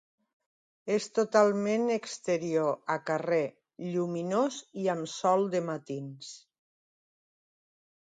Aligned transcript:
És 0.93 1.03
totalment 1.17 1.85
exterior 1.97 2.73
a 2.95 2.97
carrer, 3.11 3.43
lluminós 3.93 4.61
i 4.87 4.91
amb 4.97 5.15
sol 5.17 5.49
de 5.57 5.65
matins. 5.71 6.37